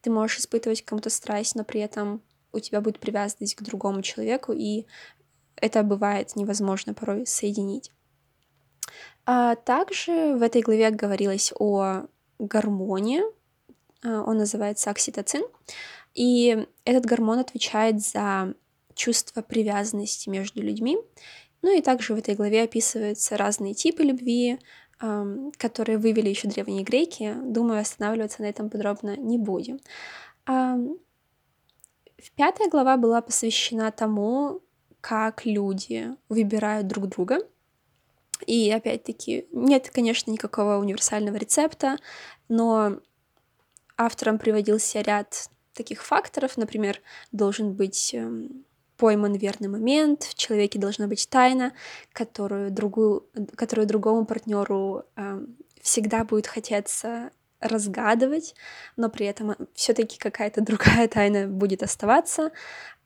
ты 0.00 0.10
можешь 0.10 0.38
испытывать 0.38 0.84
кому-то 0.84 1.10
страсть, 1.10 1.54
но 1.54 1.64
при 1.64 1.80
этом 1.80 2.22
у 2.52 2.60
тебя 2.60 2.80
будет 2.80 2.98
привязанность 2.98 3.54
к 3.54 3.62
другому 3.62 4.02
человеку, 4.02 4.52
и 4.52 4.86
это 5.60 5.82
бывает 5.82 6.36
невозможно 6.36 6.94
порой 6.94 7.26
соединить. 7.26 7.90
А 9.26 9.56
также 9.56 10.34
в 10.34 10.42
этой 10.42 10.62
главе 10.62 10.90
говорилось 10.90 11.52
о 11.58 12.06
гармонии, 12.38 13.22
а, 14.02 14.22
он 14.22 14.38
называется 14.38 14.90
окситоцин, 14.90 15.44
и 16.14 16.66
этот 16.84 17.04
гормон 17.04 17.38
отвечает 17.38 18.00
за 18.00 18.54
чувство 18.94 19.42
привязанности 19.42 20.28
между 20.28 20.62
людьми. 20.62 20.98
Ну 21.62 21.76
и 21.76 21.82
также 21.82 22.14
в 22.14 22.18
этой 22.18 22.34
главе 22.34 22.62
описываются 22.62 23.36
разные 23.36 23.74
типы 23.74 24.02
любви, 24.02 24.58
которые 24.98 25.98
вывели 25.98 26.28
еще 26.28 26.48
древние 26.48 26.82
греки. 26.82 27.34
Думаю, 27.44 27.80
останавливаться 27.80 28.42
на 28.42 28.46
этом 28.46 28.68
подробно 28.70 29.16
не 29.16 29.38
будем. 29.38 29.78
Пятая 32.34 32.68
глава 32.68 32.96
была 32.96 33.20
посвящена 33.20 33.92
тому, 33.92 34.60
как 35.00 35.46
люди 35.46 36.14
выбирают 36.28 36.86
друг 36.86 37.08
друга. 37.08 37.38
И 38.46 38.70
опять-таки, 38.70 39.46
нет, 39.52 39.90
конечно, 39.90 40.30
никакого 40.30 40.76
универсального 40.76 41.36
рецепта, 41.36 41.98
но 42.48 43.00
автором 43.96 44.38
приводился 44.38 45.00
ряд 45.00 45.50
таких 45.74 46.04
факторов, 46.04 46.56
например, 46.56 47.00
должен 47.32 47.72
быть 47.72 48.14
эм, 48.14 48.64
пойман 48.96 49.34
верный 49.34 49.68
момент, 49.68 50.24
в 50.24 50.34
человеке 50.34 50.78
должна 50.78 51.06
быть 51.06 51.28
тайна, 51.28 51.72
которую, 52.12 52.70
другую, 52.70 53.26
которую 53.56 53.86
другому 53.86 54.24
партнеру 54.26 55.04
э, 55.16 55.40
всегда 55.80 56.24
будет 56.24 56.46
хотеться 56.46 57.30
разгадывать, 57.60 58.54
но 58.96 59.08
при 59.08 59.26
этом 59.26 59.56
все-таки 59.74 60.18
какая-то 60.18 60.60
другая 60.64 61.08
тайна 61.08 61.46
будет 61.46 61.82
оставаться. 61.82 62.50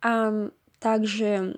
А, 0.00 0.50
также 0.78 1.56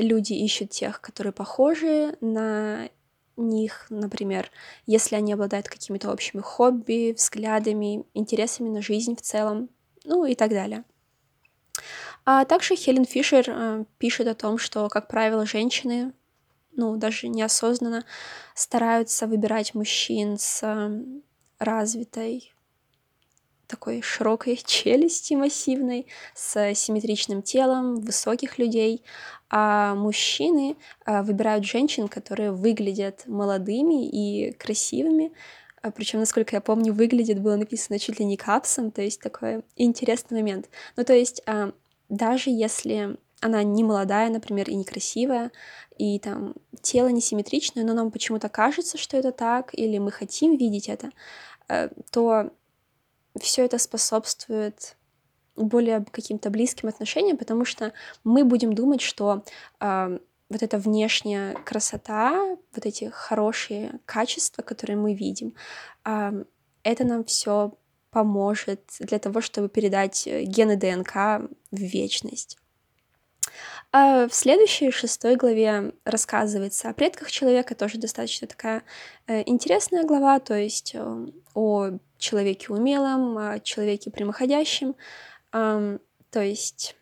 люди 0.00 0.32
ищут 0.32 0.70
тех, 0.70 1.00
которые 1.00 1.32
похожи 1.32 2.16
на 2.20 2.88
них, 3.36 3.86
например, 3.90 4.50
если 4.86 5.16
они 5.16 5.32
обладают 5.32 5.68
какими-то 5.68 6.10
общими 6.12 6.40
хобби, 6.40 7.14
взглядами, 7.16 8.04
интересами 8.14 8.68
на 8.68 8.82
жизнь 8.82 9.16
в 9.16 9.22
целом, 9.22 9.70
ну 10.04 10.24
и 10.24 10.34
так 10.34 10.50
далее. 10.50 10.84
А 12.24 12.44
также 12.44 12.76
Хелен 12.76 13.04
Фишер 13.04 13.44
э, 13.48 13.84
пишет 13.98 14.26
о 14.26 14.34
том, 14.34 14.58
что, 14.58 14.88
как 14.88 15.08
правило, 15.08 15.46
женщины, 15.46 16.12
ну, 16.72 16.96
даже 16.96 17.28
неосознанно 17.28 18.04
стараются 18.54 19.26
выбирать 19.26 19.74
мужчин 19.74 20.36
с 20.38 20.60
э, 20.62 21.02
развитой 21.58 22.54
такой 23.68 24.02
широкой 24.02 24.56
челюсти 24.64 25.34
массивной, 25.34 26.06
с 26.34 26.74
симметричным 26.74 27.42
телом, 27.42 28.00
высоких 28.00 28.58
людей, 28.58 29.04
а 29.50 29.94
мужчины 29.94 30.76
а, 31.04 31.22
выбирают 31.22 31.64
женщин, 31.64 32.08
которые 32.08 32.50
выглядят 32.50 33.26
молодыми 33.26 34.08
и 34.08 34.52
красивыми, 34.52 35.32
а, 35.82 35.90
причем, 35.90 36.18
насколько 36.18 36.56
я 36.56 36.60
помню, 36.60 36.92
выглядит 36.92 37.40
было 37.40 37.56
написано 37.56 37.98
чуть 37.98 38.18
ли 38.18 38.24
не 38.24 38.36
капсом, 38.36 38.90
то 38.90 39.02
есть 39.02 39.20
такой 39.20 39.62
интересный 39.76 40.40
момент. 40.40 40.68
Ну, 40.96 41.04
то 41.04 41.14
есть 41.14 41.42
а, 41.46 41.72
даже 42.08 42.50
если 42.50 43.16
она 43.40 43.62
не 43.62 43.84
молодая, 43.84 44.30
например, 44.30 44.68
и 44.68 44.74
некрасивая, 44.74 45.52
и 45.96 46.18
там 46.18 46.54
тело 46.82 47.08
несимметричное, 47.08 47.84
но 47.84 47.94
нам 47.94 48.10
почему-то 48.10 48.48
кажется, 48.48 48.98
что 48.98 49.16
это 49.16 49.30
так, 49.30 49.70
или 49.74 49.98
мы 49.98 50.10
хотим 50.10 50.56
видеть 50.56 50.88
это, 50.88 51.12
то 52.10 52.50
все 53.42 53.64
это 53.64 53.78
способствует 53.78 54.96
более 55.56 56.04
каким-то 56.10 56.50
близким 56.50 56.88
отношениям, 56.88 57.36
потому 57.36 57.64
что 57.64 57.92
мы 58.24 58.44
будем 58.44 58.72
думать, 58.72 59.00
что 59.00 59.44
э, 59.80 60.18
вот 60.48 60.62
эта 60.62 60.78
внешняя 60.78 61.54
красота, 61.64 62.56
вот 62.74 62.86
эти 62.86 63.10
хорошие 63.10 64.00
качества, 64.06 64.62
которые 64.62 64.96
мы 64.96 65.14
видим, 65.14 65.54
э, 66.04 66.44
это 66.84 67.04
нам 67.04 67.24
все 67.24 67.74
поможет 68.10 68.80
для 69.00 69.18
того, 69.18 69.40
чтобы 69.40 69.68
передать 69.68 70.26
гены 70.26 70.76
ДНК 70.76 71.50
в 71.70 71.76
вечность. 71.76 72.58
А 73.92 74.28
в 74.28 74.34
следующей 74.34 74.90
шестой 74.90 75.36
главе 75.36 75.92
рассказывается 76.04 76.90
о 76.90 76.92
предках 76.92 77.30
человека, 77.30 77.74
тоже 77.74 77.98
достаточно 77.98 78.46
такая 78.46 78.82
э, 79.26 79.42
интересная 79.46 80.04
глава, 80.04 80.40
то 80.40 80.54
есть 80.54 80.94
э, 80.94 81.26
о 81.54 81.90
человеке 82.18 82.72
умелом, 82.72 83.38
о 83.38 83.60
человеке 83.60 84.10
прямоходящем, 84.10 84.94
то 85.50 85.98
есть 86.34 86.97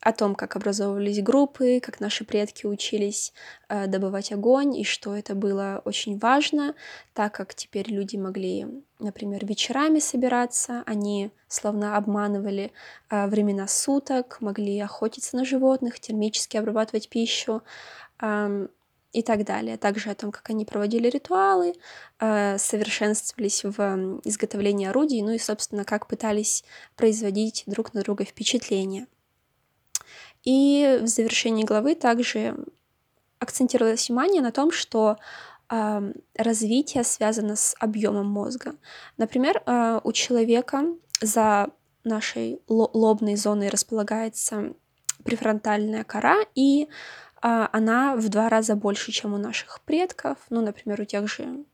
о 0.00 0.12
том, 0.12 0.34
как 0.34 0.56
образовывались 0.56 1.22
группы, 1.22 1.80
как 1.80 2.00
наши 2.00 2.24
предки 2.24 2.66
учились 2.66 3.32
э, 3.68 3.86
добывать 3.86 4.32
огонь, 4.32 4.76
и 4.76 4.84
что 4.84 5.16
это 5.16 5.34
было 5.34 5.82
очень 5.84 6.18
важно, 6.18 6.74
так 7.14 7.34
как 7.34 7.54
теперь 7.54 7.90
люди 7.90 8.16
могли, 8.16 8.66
например, 8.98 9.44
вечерами 9.44 9.98
собираться, 9.98 10.82
они 10.86 11.30
словно 11.48 11.96
обманывали 11.96 12.72
э, 13.10 13.26
времена 13.26 13.66
суток, 13.66 14.38
могли 14.40 14.78
охотиться 14.78 15.36
на 15.36 15.44
животных, 15.44 16.00
термически 16.00 16.56
обрабатывать 16.56 17.08
пищу 17.08 17.62
и 19.12 19.22
так 19.22 19.44
далее. 19.44 19.76
Также 19.76 20.10
о 20.10 20.14
том, 20.14 20.30
как 20.32 20.50
они 20.50 20.64
проводили 20.64 21.08
ритуалы, 21.08 21.74
э, 22.20 22.58
совершенствовались 22.58 23.64
в 23.64 24.20
изготовлении 24.24 24.86
орудий, 24.86 25.22
ну 25.22 25.30
и, 25.30 25.38
собственно, 25.38 25.84
как 25.84 26.06
пытались 26.06 26.64
производить 26.96 27.64
друг 27.66 27.94
на 27.94 28.02
друга 28.02 28.24
впечатление. 28.24 29.06
И 30.44 30.98
в 31.02 31.06
завершении 31.06 31.64
главы 31.64 31.94
также 31.94 32.56
акцентировалось 33.38 34.08
внимание 34.08 34.42
на 34.42 34.52
том, 34.52 34.72
что 34.72 35.16
э, 35.70 36.12
развитие 36.36 37.04
связано 37.04 37.56
с 37.56 37.76
объемом 37.78 38.26
мозга. 38.26 38.74
Например, 39.16 39.62
э, 39.64 40.00
у 40.02 40.12
человека 40.12 40.84
за 41.20 41.70
нашей 42.04 42.60
лобной 42.68 43.36
зоной 43.36 43.68
располагается 43.68 44.74
префронтальная 45.24 46.04
кора, 46.04 46.38
и 46.54 46.84
э, 46.84 46.86
она 47.72 48.16
в 48.16 48.28
два 48.28 48.48
раза 48.48 48.74
больше, 48.74 49.12
чем 49.12 49.34
у 49.34 49.38
наших 49.38 49.80
предков. 49.82 50.38
Ну, 50.50 50.60
например, 50.62 51.00
у 51.00 51.04
тех 51.04 51.28
же 51.28 51.64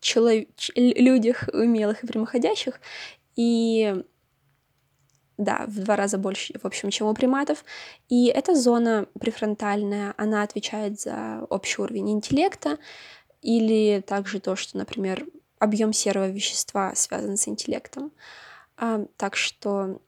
человек, 0.00 0.48
людях 0.74 1.48
умелых 1.52 2.02
и 2.02 2.06
прямоходящих. 2.06 2.80
И 3.36 4.02
да, 5.38 5.64
в 5.68 5.78
два 5.80 5.96
раза 5.96 6.18
больше, 6.18 6.58
в 6.58 6.64
общем, 6.66 6.90
чем 6.90 7.06
у 7.06 7.14
приматов. 7.14 7.64
И 8.08 8.26
эта 8.26 8.54
зона 8.54 9.06
префронтальная, 9.18 10.12
она 10.18 10.42
отвечает 10.42 11.00
за 11.00 11.46
общий 11.48 11.80
уровень 11.80 12.10
интеллекта, 12.10 12.78
или 13.40 14.02
также 14.06 14.40
то, 14.40 14.56
что, 14.56 14.76
например, 14.76 15.24
объем 15.60 15.92
серого 15.92 16.28
вещества 16.28 16.94
связан 16.94 17.36
с 17.36 17.46
интеллектом. 17.48 18.12
А, 18.76 19.06
так 19.16 19.36
что, 19.36 20.00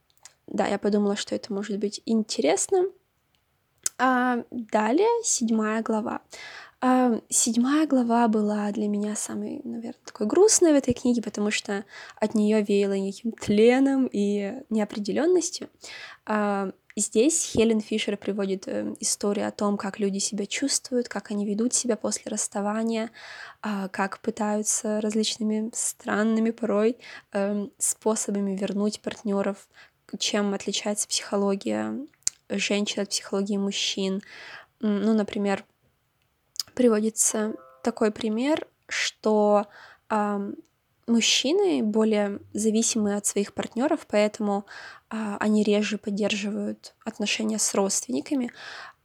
да, 0.49 0.67
я 0.67 0.79
подумала, 0.79 1.17
что 1.17 1.35
это 1.35 1.53
может 1.53 1.79
быть 1.79 2.03
интересно. 2.07 2.85
А, 3.99 4.45
далее 4.51 5.09
седьмая 5.23 5.83
глава. 5.83 6.23
Седьмая 7.29 7.87
глава 7.87 8.27
была 8.29 8.71
для 8.73 8.89
меня 8.89 9.15
самой, 9.15 9.61
наверное, 9.65 10.01
такой 10.05 10.27
грустной 10.27 10.73
в 10.73 10.77
этой 10.77 10.95
книге, 10.95 11.21
потому 11.21 11.51
что 11.51 11.85
от 12.17 12.35
нее 12.35 12.63
веяло 12.63 12.95
неким 12.95 13.33
тленом 13.33 14.09
и 14.11 14.63
неопределенностью. 14.71 15.69
Здесь 16.97 17.45
Хелен 17.45 17.81
Фишер 17.81 18.17
приводит 18.17 18.67
э, 18.67 18.95
историю 18.99 19.47
о 19.47 19.53
том, 19.53 19.77
как 19.77 20.01
люди 20.01 20.19
себя 20.19 20.45
чувствуют, 20.45 21.09
как 21.09 21.31
они 21.31 21.47
ведут 21.47 21.73
себя 21.73 21.97
после 21.97 22.25
расставания, 22.27 23.11
а, 23.63 23.89
как 23.89 24.21
пытаются 24.21 25.01
различными 25.01 25.71
странными 25.73 26.51
порой 26.51 26.99
эм, 27.33 27.73
способами 27.79 28.57
вернуть 28.57 29.01
партнеров, 29.01 29.69
чем 30.19 30.53
отличается 30.53 31.07
психология 31.07 31.97
женщин 32.49 33.03
от 33.03 33.11
психологии 33.11 33.57
мужчин. 33.57 34.21
Ну, 34.81 35.15
например, 35.15 35.65
приводится 36.75 37.55
такой 37.83 38.11
пример, 38.11 38.67
что 38.89 39.67
э, 40.09 40.53
мужчины 41.07 41.83
более 41.83 42.41
зависимы 42.53 43.17
от 43.17 43.27
своих 43.27 43.53
партнеров, 43.53 44.07
поэтому 44.09 44.67
э, 45.11 45.37
они 45.41 45.63
реже 45.63 45.99
поддерживают 45.99 46.95
отношения 47.05 47.59
с 47.59 47.75
родственниками 47.75 48.53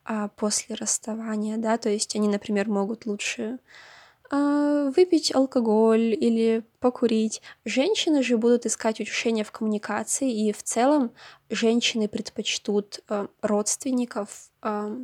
э, 0.06 0.30
после 0.36 0.76
расставания, 0.76 1.58
да, 1.58 1.78
то 1.78 1.90
есть 1.90 2.16
они, 2.16 2.28
например, 2.28 2.70
могут 2.70 3.06
лучше 3.06 3.60
э, 4.32 4.92
выпить 4.96 5.34
алкоголь 5.34 6.14
или 6.14 6.64
покурить. 6.80 7.42
Женщины 7.66 8.24
же 8.24 8.38
будут 8.38 8.66
искать 8.66 9.00
утешение 9.00 9.44
в 9.44 9.52
коммуникации, 9.52 10.32
и 10.32 10.52
в 10.52 10.64
целом 10.64 11.12
женщины 11.50 12.08
предпочтут 12.08 13.00
э, 13.10 13.28
родственников 13.42 14.50
э, 14.62 14.98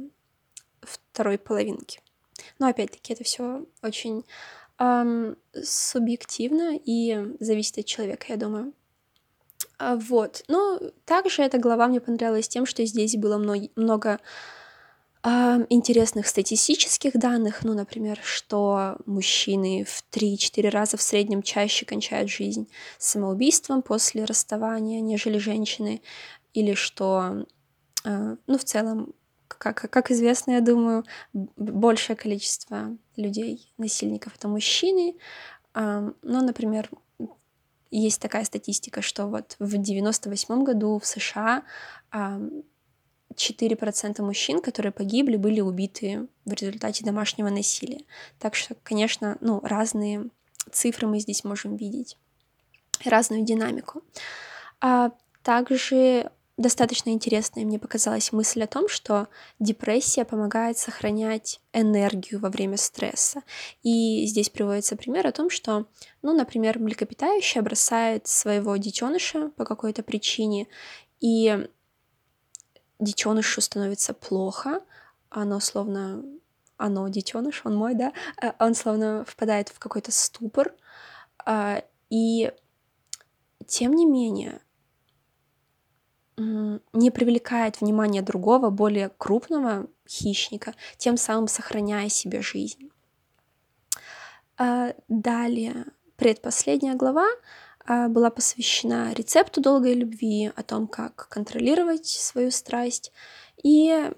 второй 0.82 1.38
половинки. 1.38 2.00
Но 2.62 2.67
опять-таки 2.67 3.13
это 3.13 3.24
все 3.24 3.65
очень 3.82 4.24
эм, 4.78 5.36
субъективно 5.63 6.78
и 6.78 7.36
зависит 7.39 7.80
от 7.80 7.88
человека, 7.88 8.28
я 8.30 8.38
думаю. 8.38 8.74
А, 9.80 9.95
вот. 9.95 10.43
Но 10.47 10.80
также 11.06 11.41
эта 11.41 11.58
глава 11.58 11.88
мне 11.88 12.00
понравилась 12.00 12.47
тем, 12.47 12.67
что 12.67 12.86
здесь 12.86 13.15
было 13.15 13.39
много, 13.39 13.69
много 13.76 14.19
э, 15.24 15.65
интересных 15.69 16.28
статистических 16.28 17.13
данных. 17.13 17.63
Ну, 17.63 17.74
например, 17.74 18.19
что 18.21 18.97
мужчины 19.08 19.84
в 19.84 20.04
3-4 20.15 20.69
раза 20.69 20.97
в 20.97 21.02
среднем 21.02 21.41
чаще 21.41 21.88
кончают 21.88 22.30
жизнь 22.30 22.69
самоубийством 23.00 23.82
после 23.82 24.24
расставания, 24.26 25.02
нежели 25.02 25.39
женщины. 25.39 26.04
Или 26.54 26.76
что, 26.76 27.47
э, 28.06 28.36
ну, 28.45 28.58
в 28.60 28.63
целом, 28.63 29.15
как, 29.58 29.90
как 29.90 30.12
известно, 30.12 30.52
я 30.52 30.62
думаю, 30.62 31.04
большее 31.34 32.16
количество 32.16 32.96
людей, 33.16 33.74
насильников, 33.78 34.36
это 34.36 34.48
мужчины. 34.48 35.18
Но, 35.74 36.14
например, 36.22 36.90
есть 37.90 38.22
такая 38.22 38.46
статистика, 38.46 39.02
что 39.02 39.28
вот 39.28 39.56
в 39.60 39.78
98 39.78 40.64
году 40.64 41.00
в 41.00 41.06
США 41.06 41.64
4% 42.14 44.22
мужчин, 44.22 44.62
которые 44.62 44.92
погибли, 44.92 45.38
были 45.38 45.62
убиты 45.62 46.28
в 46.46 46.54
результате 46.54 47.06
домашнего 47.06 47.50
насилия. 47.50 48.04
Так 48.40 48.56
что, 48.56 48.76
конечно, 48.84 49.38
ну, 49.42 49.60
разные 49.62 50.30
цифры 50.72 51.08
мы 51.08 51.20
здесь 51.20 51.44
можем 51.44 51.76
видеть, 51.76 52.18
разную 53.06 53.44
динамику. 53.44 54.04
А 54.80 55.12
также 55.44 56.32
достаточно 56.58 57.10
интересной 57.10 57.66
мне 57.66 57.80
показалась 57.80 58.32
мысль 58.32 58.64
о 58.64 58.68
том, 58.68 58.88
что 58.88 59.28
депрессия 59.60 60.26
помогает 60.26 60.78
сохранять 60.78 61.60
энергию 61.74 62.40
во 62.40 62.50
время 62.50 62.78
стресса. 62.78 63.44
И 63.84 64.26
здесь 64.28 64.50
приводится 64.50 64.96
пример 64.96 65.28
о 65.28 65.32
том, 65.32 65.50
что, 65.50 65.86
ну, 66.22 66.34
например, 66.34 66.80
млекопитающее 66.80 67.62
бросает 67.62 68.28
своего 68.28 68.76
детеныша 68.78 69.50
по 69.50 69.66
какой-то 69.66 70.04
причине, 70.04 70.68
и 71.20 71.68
детенышу 73.00 73.62
становится 73.62 74.14
плохо, 74.14 74.82
оно 75.30 75.60
словно 75.60 76.24
оно 76.78 77.08
детеныш, 77.08 77.62
он 77.64 77.76
мой, 77.76 77.94
да, 77.94 78.12
э, 78.42 78.54
он 78.60 78.74
словно 78.74 79.24
впадает 79.28 79.70
в 79.70 79.78
какой-то 79.78 80.12
ступор, 80.12 80.74
а, 81.46 81.84
и 82.10 82.52
тем 83.68 83.94
не 83.94 84.06
менее 84.06 84.62
не 86.93 87.12
привлекает 87.12 87.82
внимание 87.82 88.21
другого, 88.21 88.69
более 88.69 89.10
крупного 89.17 89.88
хищника, 90.08 90.73
тем 90.97 91.17
самым 91.17 91.47
сохраняя 91.47 92.10
себе 92.10 92.41
жизнь. 92.41 92.91
А, 94.58 94.93
далее, 95.08 95.86
предпоследняя 96.17 96.95
глава 96.95 97.27
а, 97.86 98.08
была 98.10 98.30
посвящена 98.30 99.13
рецепту 99.13 99.62
долгой 99.62 99.93
любви, 99.93 100.51
о 100.56 100.63
том, 100.63 100.88
как 100.88 101.27
контролировать 101.30 102.06
свою 102.06 102.51
страсть. 102.51 103.12
И 103.63 104.12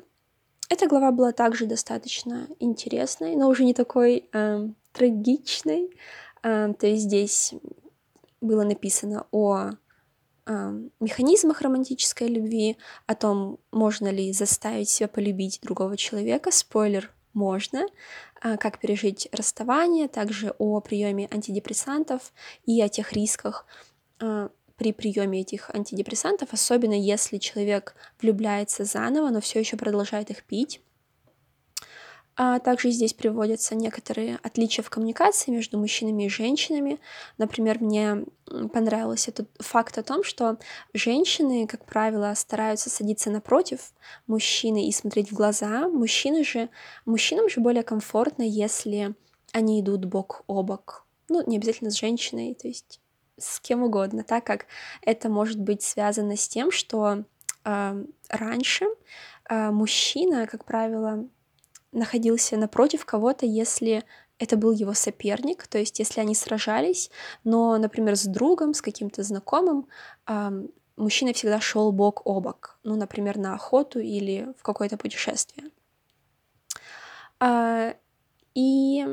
эта 0.69 0.87
глава 0.87 1.11
была 1.11 1.31
также 1.31 1.65
достаточно 1.65 2.47
интересной, 2.59 3.35
но 3.35 3.47
уже 3.47 3.63
не 3.63 3.73
такой 3.73 4.27
э, 4.33 4.67
трагичной. 4.91 5.91
Э, 6.41 6.73
то 6.73 6.87
есть 6.87 7.03
здесь 7.03 7.53
было 8.41 8.63
написано 8.63 9.27
о 9.31 9.71
механизмах 10.99 11.61
романтической 11.61 12.27
любви, 12.27 12.77
о 13.05 13.15
том, 13.15 13.59
можно 13.71 14.09
ли 14.09 14.33
заставить 14.33 14.89
себя 14.89 15.07
полюбить 15.07 15.59
другого 15.61 15.95
человека. 15.97 16.51
Спойлер, 16.51 17.11
можно. 17.33 17.85
А, 18.41 18.57
как 18.57 18.79
пережить 18.79 19.27
расставание, 19.31 20.07
также 20.07 20.53
о 20.57 20.79
приеме 20.81 21.27
антидепрессантов 21.31 22.33
и 22.65 22.81
о 22.81 22.89
тех 22.89 23.13
рисках 23.13 23.65
а, 24.19 24.49
при 24.75 24.91
приеме 24.91 25.41
этих 25.41 25.69
антидепрессантов, 25.73 26.49
особенно 26.51 26.93
если 26.93 27.37
человек 27.37 27.95
влюбляется 28.21 28.85
заново, 28.85 29.29
но 29.29 29.41
все 29.41 29.59
еще 29.59 29.77
продолжает 29.77 30.29
их 30.29 30.43
пить. 30.43 30.81
А 32.35 32.57
также 32.59 32.89
здесь 32.89 33.13
приводятся 33.13 33.75
некоторые 33.75 34.39
отличия 34.41 34.83
в 34.83 34.89
коммуникации 34.89 35.51
между 35.51 35.77
мужчинами 35.77 36.23
и 36.23 36.29
женщинами. 36.29 36.99
Например, 37.37 37.79
мне 37.79 38.25
понравился 38.73 39.29
этот 39.29 39.49
факт 39.59 39.97
о 39.99 40.03
том, 40.03 40.23
что 40.23 40.57
женщины, 40.93 41.67
как 41.67 41.85
правило, 41.85 42.33
стараются 42.35 42.89
садиться 42.89 43.29
напротив 43.29 43.93
мужчины 44.25 44.87
и 44.87 44.91
смотреть 44.91 45.31
в 45.31 45.35
глаза. 45.35 45.87
Мужчины 45.87 46.43
же, 46.43 46.69
мужчинам 47.05 47.49
же 47.49 47.61
более 47.61 47.83
комфортно, 47.83 48.41
если 48.41 49.13
они 49.51 49.79
идут 49.81 50.05
бок 50.05 50.43
о 50.47 50.63
бок. 50.63 51.05
Ну, 51.29 51.43
не 51.47 51.57
обязательно 51.57 51.91
с 51.91 51.99
женщиной, 51.99 52.55
то 52.55 52.67
есть 52.67 52.99
с 53.37 53.59
кем 53.59 53.83
угодно, 53.83 54.23
так 54.23 54.43
как 54.43 54.65
это 55.01 55.29
может 55.29 55.59
быть 55.59 55.83
связано 55.83 56.35
с 56.35 56.47
тем, 56.47 56.71
что 56.71 57.23
э, 57.63 58.05
раньше 58.29 58.85
э, 59.49 59.69
мужчина, 59.71 60.47
как 60.47 60.65
правило, 60.65 61.27
находился 61.93 62.57
напротив 62.57 63.05
кого-то, 63.05 63.45
если 63.45 64.03
это 64.39 64.57
был 64.57 64.71
его 64.71 64.93
соперник, 64.93 65.67
то 65.67 65.77
есть 65.77 65.99
если 65.99 66.19
они 66.19 66.35
сражались, 66.35 67.11
но, 67.43 67.77
например, 67.77 68.15
с 68.15 68.25
другом, 68.25 68.73
с 68.73 68.81
каким-то 68.81 69.23
знакомым, 69.23 69.87
мужчина 70.97 71.33
всегда 71.33 71.61
шел 71.61 71.91
бок 71.91 72.21
о 72.25 72.39
бок, 72.39 72.79
ну, 72.83 72.95
например, 72.95 73.37
на 73.37 73.53
охоту 73.53 73.99
или 73.99 74.53
в 74.57 74.63
какое-то 74.63 74.97
путешествие. 74.97 75.69
А, 77.39 77.95
и 78.55 79.05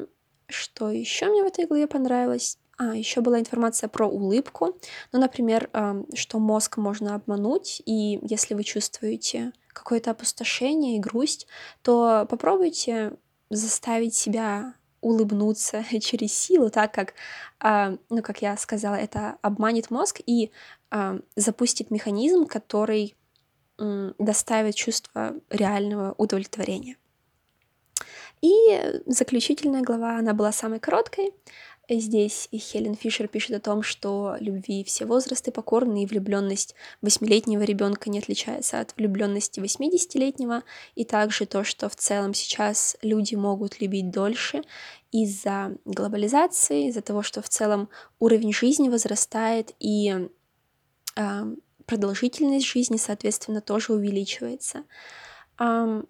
что 0.49 0.91
еще 0.91 1.27
мне 1.27 1.43
в 1.43 1.47
этой 1.47 1.67
главе 1.67 1.87
понравилось? 1.87 2.59
А, 2.81 2.97
еще 2.97 3.21
была 3.21 3.39
информация 3.39 3.89
про 3.89 4.09
улыбку. 4.09 4.75
Ну, 5.13 5.21
например, 5.21 5.69
что 6.15 6.39
мозг 6.39 6.79
можно 6.79 7.15
обмануть, 7.15 7.83
и 7.85 8.19
если 8.23 8.55
вы 8.55 8.65
чувствуете 8.65 9.53
какое-то 9.69 10.13
опустошение 10.13 10.97
и 10.97 11.01
грусть, 11.01 11.47
то 11.83 12.27
попробуйте 12.31 13.13
заставить 13.51 14.15
себя 14.15 14.73
улыбнуться 15.03 15.85
через 16.01 16.33
силу, 16.33 16.71
так 16.71 16.95
как, 16.95 17.13
а, 17.59 17.97
ну, 18.09 18.23
как 18.23 18.41
я 18.41 18.57
сказала, 18.57 18.95
это 18.95 19.37
обманет 19.43 19.91
мозг 19.91 20.23
и 20.25 20.51
а, 20.91 21.19
запустит 21.37 21.91
механизм, 21.91 22.47
который 22.47 23.15
доставит 24.19 24.75
чувство 24.75 25.35
реального 25.49 26.15
удовлетворения. 26.19 26.99
И 28.43 29.01
заключительная 29.07 29.83
глава, 29.83 30.19
она 30.19 30.35
была 30.35 30.53
самой 30.53 30.81
короткой. 30.81 31.33
Здесь 31.93 32.49
Хелен 32.53 32.95
Фишер 32.95 33.27
пишет 33.27 33.57
о 33.57 33.61
том, 33.61 33.83
что 33.83 34.37
любви 34.39 34.85
все 34.85 35.07
возрасты 35.07 35.51
покорны, 35.51 36.05
и 36.05 36.07
влюбленность 36.07 36.77
восьмилетнего 37.03 37.63
ребенка 37.63 38.11
не 38.11 38.21
отличается 38.21 38.79
от 38.79 38.97
влюбленности 38.97 39.59
80-летнего, 39.59 40.63
и 40.95 41.05
также 41.05 41.47
то, 41.47 41.65
что 41.65 41.89
в 41.89 41.97
целом 41.97 42.33
сейчас 42.33 42.97
люди 43.03 43.35
могут 43.35 43.81
любить 43.81 44.13
дольше 44.13 44.63
из-за 45.11 45.77
глобализации, 45.85 46.87
из-за 46.87 47.03
того, 47.03 47.23
что 47.23 47.43
в 47.43 47.49
целом 47.49 47.89
уровень 48.21 48.53
жизни 48.53 48.89
возрастает 48.89 49.75
и 49.81 50.29
э, 51.17 51.57
продолжительность 51.87 52.67
жизни, 52.67 52.99
соответственно, 52.99 53.61
тоже 53.61 53.95
увеличивается. 53.95 54.85
Um, 55.59 56.09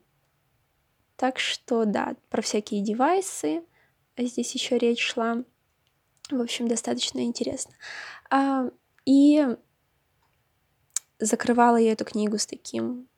так 1.16 1.38
что 1.38 1.86
да, 1.86 2.16
про 2.28 2.42
всякие 2.42 2.82
девайсы 2.82 3.62
здесь 4.18 4.54
еще 4.54 4.76
речь 4.76 5.00
шла. 5.00 5.42
В 6.30 6.40
общем, 6.40 6.68
достаточно 6.68 7.20
интересно. 7.20 7.74
А, 8.30 8.70
и 9.04 9.46
закрывала 11.18 11.76
я 11.76 11.92
эту 11.92 12.04
книгу 12.04 12.38
с 12.38 12.46
таким 12.46 13.08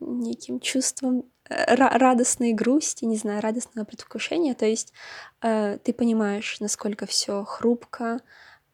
неким 0.00 0.60
чувством 0.60 1.24
э, 1.48 1.74
радостной 1.74 2.52
грусти, 2.52 3.04
не 3.04 3.16
знаю, 3.16 3.42
радостного 3.42 3.84
предвкушения. 3.84 4.54
То 4.54 4.66
есть 4.66 4.92
э, 5.42 5.78
ты 5.82 5.92
понимаешь, 5.92 6.58
насколько 6.60 7.06
все 7.06 7.44
хрупко, 7.44 8.20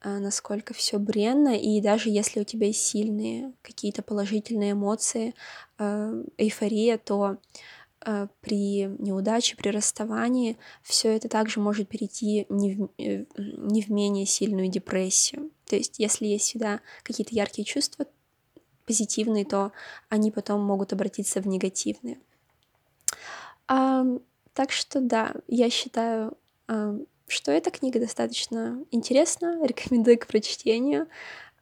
э, 0.03 0.19
насколько 0.19 0.73
все 0.73 0.99
бренно, 0.99 1.57
и 1.57 1.81
даже 1.81 2.11
если 2.11 2.41
у 2.41 2.45
тебя 2.45 2.73
сильные 2.73 3.53
какие-то 3.63 4.03
положительные 4.03 4.73
эмоции, 4.73 5.35
эйфория, 5.79 6.97
то 6.97 7.37
при 8.41 8.85
неудаче, 8.99 9.57
при 9.57 9.71
расставании, 9.71 10.57
все 10.83 11.17
это 11.17 11.29
также 11.29 11.59
может 11.59 11.89
перейти 11.89 12.47
не 12.49 12.75
в, 12.75 12.91
э, 12.99 13.25
не 13.37 13.83
в 13.83 13.89
менее 13.89 14.27
сильную 14.27 14.69
депрессию. 14.69 15.51
То 15.67 15.75
есть, 15.75 15.99
если 15.99 16.27
есть 16.27 16.45
всегда 16.45 16.81
какие-то 17.03 17.35
яркие 17.35 17.65
чувства 17.65 18.07
позитивные, 18.87 19.45
то 19.45 19.73
они 20.09 20.31
потом 20.31 20.61
могут 20.61 20.93
обратиться 20.93 21.41
в 21.41 21.49
негативные. 21.49 22.19
А, 23.67 24.05
так 24.53 24.71
что 24.71 25.01
да, 25.01 25.35
я 25.49 25.69
считаю, 25.69 26.37
а, 26.69 26.97
что 27.27 27.51
эта 27.51 27.73
книга 27.73 27.99
достаточно 27.99 28.85
интересна, 28.93 29.61
рекомендую 29.67 30.19
к 30.19 30.29
прочтению. 30.29 31.09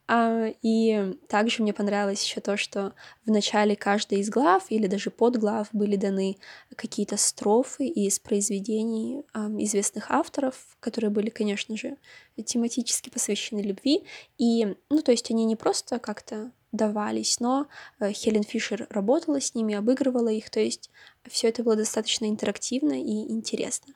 А, 0.07 0.49
и 0.63 1.17
также 1.29 1.63
мне 1.63 1.73
понравилось 1.73 2.23
еще 2.23 2.41
то, 2.41 2.57
что 2.57 2.93
в 3.25 3.31
начале 3.31 3.75
каждой 3.75 4.21
из 4.21 4.29
глав 4.29 4.65
или 4.69 4.87
даже 4.87 5.11
подглав 5.11 5.69
были 5.73 5.97
даны 5.97 6.37
какие-то 6.77 7.17
строфы 7.17 7.87
из 7.87 8.19
произведений 8.19 9.25
а, 9.33 9.49
известных 9.59 10.11
авторов, 10.11 10.55
которые 10.81 11.11
были, 11.11 11.31
конечно 11.31 11.77
же, 11.77 11.97
тематически 12.45 13.09
посвящены 13.09 13.61
любви. 13.61 14.05
И, 14.37 14.77
ну, 14.91 15.01
то 15.03 15.13
есть 15.13 15.31
они 15.31 15.47
не 15.47 15.57
просто 15.57 15.99
как-то 15.99 16.53
давались, 16.73 17.41
но 17.41 17.69
э, 18.01 18.13
Хелен 18.13 18.43
Фишер 18.43 18.87
работала 18.91 19.41
с 19.41 19.55
ними, 19.55 19.75
обыгрывала 19.75 20.29
их, 20.29 20.51
то 20.51 20.61
есть 20.61 20.91
все 21.29 21.49
это 21.49 21.63
было 21.63 21.77
достаточно 21.77 22.27
интерактивно 22.27 23.01
и 23.01 23.31
интересно. 23.31 23.95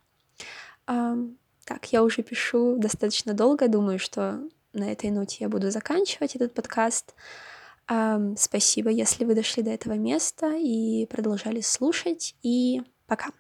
А, 0.87 1.17
так, 1.65 1.93
я 1.93 2.03
уже 2.03 2.23
пишу 2.23 2.77
достаточно 2.79 3.35
долго, 3.35 3.69
думаю, 3.69 3.99
что 3.99 4.41
на 4.79 4.93
этой 4.93 5.11
ноте 5.11 5.39
я 5.41 5.49
буду 5.49 5.71
заканчивать 5.71 6.37
этот 6.37 6.55
подкаст. 6.55 7.15
Спасибо, 8.37 8.91
если 8.91 9.25
вы 9.25 9.35
дошли 9.35 9.63
до 9.63 9.71
этого 9.71 9.95
места 9.95 10.55
и 10.57 11.07
продолжали 11.07 11.61
слушать. 11.61 12.35
И 12.43 12.83
пока. 13.07 13.31